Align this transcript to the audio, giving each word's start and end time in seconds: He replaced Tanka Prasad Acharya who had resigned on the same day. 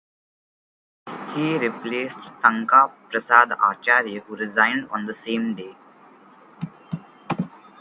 He 1.35 1.59
replaced 1.59 2.17
Tanka 2.41 2.89
Prasad 3.11 3.51
Acharya 3.51 4.21
who 4.21 4.33
had 4.33 4.41
resigned 4.41 4.89
on 4.89 5.05
the 5.05 5.13
same 5.13 5.53
day. 5.53 5.75